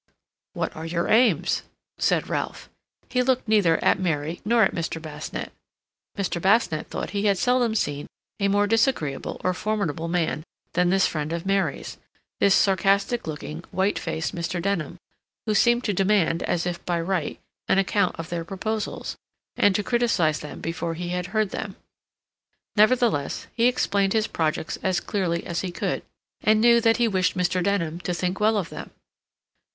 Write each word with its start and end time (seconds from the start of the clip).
"What 0.53 0.75
are 0.75 0.87
your 0.87 1.09
aims?" 1.09 1.61
said 1.99 2.27
Ralph. 2.27 2.71
He 3.11 3.21
looked 3.21 3.47
neither 3.47 3.77
at 3.83 3.99
Mary 3.99 4.41
nor 4.43 4.63
at 4.63 4.73
Mr. 4.73 4.99
Basnett. 4.99 5.51
Mr. 6.17 6.41
Basnett 6.41 6.87
thought 6.87 7.11
he 7.11 7.25
had 7.27 7.37
seldom 7.37 7.75
seen 7.75 8.07
a 8.39 8.47
more 8.47 8.65
disagreeable 8.65 9.39
or 9.43 9.53
formidable 9.53 10.07
man 10.07 10.43
than 10.73 10.89
this 10.89 11.05
friend 11.05 11.31
of 11.31 11.45
Mary's, 11.45 11.99
this 12.39 12.55
sarcastic 12.55 13.27
looking, 13.27 13.63
white 13.69 13.99
faced 13.99 14.33
Mr. 14.33 14.59
Denham, 14.59 14.97
who 15.45 15.53
seemed 15.53 15.83
to 15.83 15.93
demand, 15.93 16.41
as 16.41 16.65
if 16.65 16.83
by 16.83 16.99
right, 16.99 17.39
an 17.67 17.77
account 17.77 18.15
of 18.17 18.29
their 18.29 18.43
proposals, 18.43 19.15
and 19.55 19.75
to 19.75 19.83
criticize 19.83 20.39
them 20.39 20.61
before 20.61 20.95
he 20.95 21.09
had 21.09 21.27
heard 21.27 21.51
them. 21.51 21.75
Nevertheless, 22.75 23.45
he 23.53 23.67
explained 23.67 24.13
his 24.13 24.25
projects 24.25 24.79
as 24.81 24.99
clearly 24.99 25.45
as 25.45 25.61
he 25.61 25.71
could, 25.71 26.01
and 26.41 26.59
knew 26.59 26.81
that 26.81 26.97
he 26.97 27.07
wished 27.07 27.37
Mr. 27.37 27.61
Denham 27.63 27.99
to 27.99 28.15
think 28.15 28.39
well 28.39 28.57
of 28.57 28.69
them. 28.69 28.89